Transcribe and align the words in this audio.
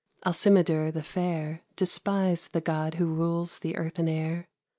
Alcimadure 0.25 0.91
the 0.91 1.03
fair 1.03 1.61
Despised 1.75 2.53
the 2.53 2.59
god 2.61 2.95
who 2.95 3.05
rules 3.05 3.59
the 3.59 3.77
earth 3.77 3.99
and 3.99 4.09
air. 4.09 4.47